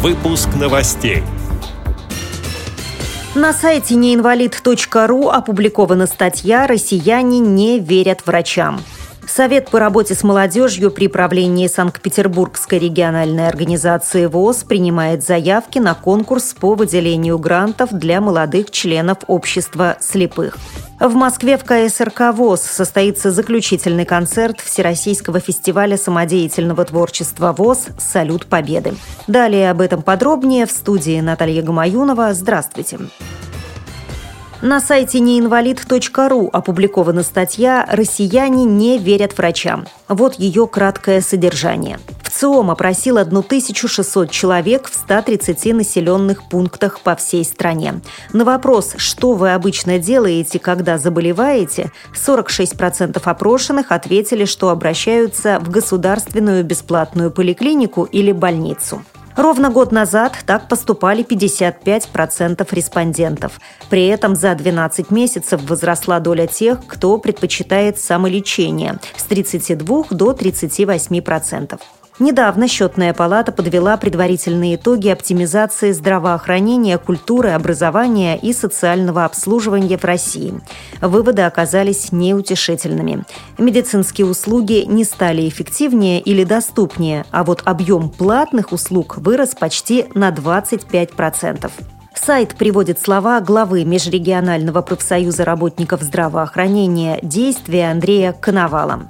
[0.00, 1.24] Выпуск новостей.
[3.34, 8.80] На сайте неинвалид.ру опубликована статья «Россияне не верят врачам».
[9.28, 16.54] Совет по работе с молодежью при правлении Санкт-Петербургской региональной организации ВОЗ принимает заявки на конкурс
[16.58, 20.56] по выделению грантов для молодых членов общества слепых.
[20.98, 28.94] В Москве в КСРК ВОЗ состоится заключительный концерт Всероссийского фестиваля самодеятельного творчества ВОЗ «Салют Победы».
[29.28, 32.32] Далее об этом подробнее в студии Наталья Гамаюнова.
[32.34, 32.96] Здравствуйте.
[32.96, 33.27] Здравствуйте.
[34.60, 39.86] На сайте неинвалид.ру опубликована статья «Россияне не верят врачам».
[40.08, 42.00] Вот ее краткое содержание.
[42.24, 48.00] ВЦИОМ опросил 1600 человек в 130 населенных пунктах по всей стране.
[48.32, 56.64] На вопрос, что вы обычно делаете, когда заболеваете, 46% опрошенных ответили, что обращаются в государственную
[56.64, 59.04] бесплатную поликлинику или больницу.
[59.38, 63.60] Ровно год назад так поступали 55% респондентов.
[63.88, 71.78] При этом за 12 месяцев возросла доля тех, кто предпочитает самолечение– с 32 до 38%.
[72.18, 80.54] Недавно счетная палата подвела предварительные итоги оптимизации здравоохранения, культуры, образования и социального обслуживания в России.
[81.00, 83.24] Выводы оказались неутешительными.
[83.56, 90.30] Медицинские услуги не стали эффективнее или доступнее, а вот объем платных услуг вырос почти на
[90.30, 91.70] 25%.
[92.14, 99.08] Сайт приводит слова главы Межрегионального профсоюза работников здравоохранения «Действия» Андрея Коновала.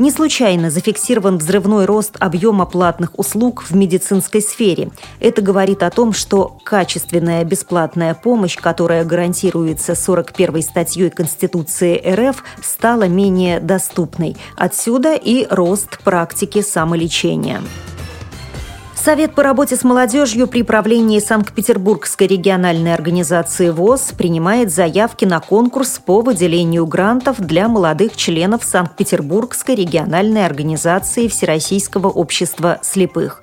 [0.00, 4.90] Не случайно зафиксирован взрывной рост объема платных услуг в медицинской сфере.
[5.20, 13.06] Это говорит о том, что качественная бесплатная помощь, которая гарантируется 41 статьей Конституции РФ, стала
[13.06, 14.36] менее доступной.
[14.56, 17.62] Отсюда и рост практики самолечения.
[19.04, 26.00] Совет по работе с молодежью при правлении Санкт-Петербургской региональной организации ВОЗ принимает заявки на конкурс
[26.02, 33.42] по выделению грантов для молодых членов Санкт-Петербургской региональной организации Всероссийского общества слепых.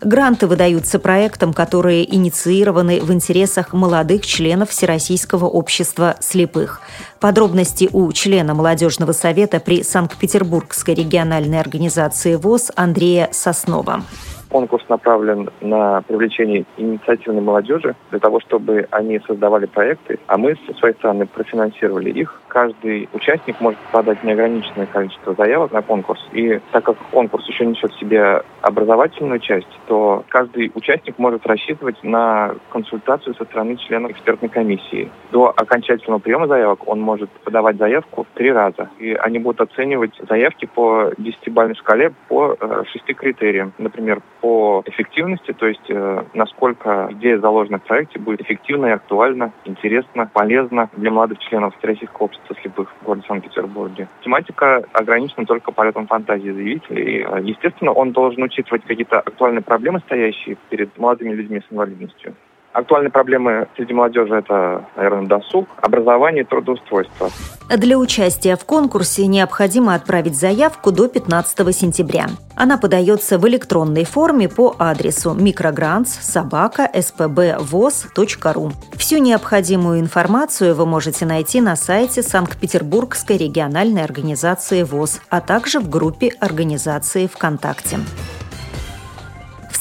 [0.00, 6.80] Гранты выдаются проектам, которые инициированы в интересах молодых членов Всероссийского общества слепых.
[7.20, 14.02] Подробности у члена молодежного совета при Санкт-Петербургской региональной организации ВОЗ Андрея Соснова.
[14.50, 20.74] Конкурс направлен на привлечение инициативной молодежи для того, чтобы они создавали проекты, а мы со
[20.74, 22.40] своей стороны профинансировали их.
[22.48, 26.20] Каждый участник может подать неограниченное количество заявок на конкурс.
[26.32, 32.02] И так как конкурс еще несет в себе образовательную часть, то каждый участник может рассчитывать
[32.02, 35.10] на консультацию со стороны члена экспертной комиссии.
[35.32, 38.88] До окончательного приема заявок он может подавать заявку три раза.
[38.98, 43.72] И они будут оценивать заявки по десятибалльной шкале по э, шести критериям.
[43.78, 49.52] Например, по эффективности, то есть э, насколько идея, заложенная в проекте, будет эффективна и актуальна,
[49.64, 54.06] интересна, полезна для молодых членов Всероссийского общества слепых в городе Санкт-Петербурге.
[54.22, 57.24] Тематика ограничена только полетом фантазии заявителей.
[57.24, 62.36] Э, естественно, он должен учитывать какие-то актуальные проблемы, стоящие перед молодыми людьми с инвалидностью.
[62.76, 67.30] Актуальные проблемы среди молодежи– это, наверное, досуг, образование и трудоустройство.
[67.74, 72.26] Для участия в конкурсе необходимо отправить заявку до 15 сентября.
[72.54, 78.72] Она подается в электронной форме по адресу микрогрантс собака спбвоз.ру.
[78.98, 85.88] Всю необходимую информацию вы можете найти на сайте Санкт-Петербургской региональной организации ВОЗ, а также в
[85.88, 88.00] группе организации ВКонтакте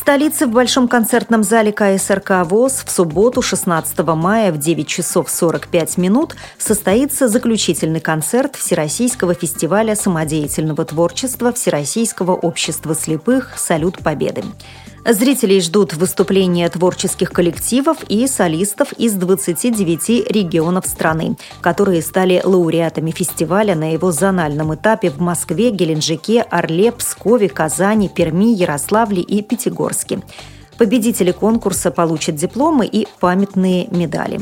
[0.06, 5.98] столице в Большом концертном зале КСРК ВОЗ в субботу 16 мая в 9 часов 45
[5.98, 14.44] минут состоится заключительный концерт Всероссийского фестиваля самодеятельного творчества Всероссийского общества слепых «Салют Победы».
[15.08, 23.76] Зрителей ждут выступления творческих коллективов и солистов из 29 регионов страны, которые стали лауреатами фестиваля
[23.76, 30.24] на его зональном этапе в Москве, Геленджике, Орле, Пскове, Казани, Перми, Ярославле и Пятигорске.
[30.80, 34.42] Победители конкурса получат дипломы и памятные медали.